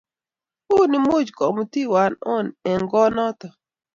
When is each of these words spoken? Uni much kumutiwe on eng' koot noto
Uni 0.77 0.97
much 1.07 1.29
kumutiwe 1.37 2.03
on 2.35 2.45
eng' 2.71 2.89
koot 2.91 3.11
noto 3.15 3.47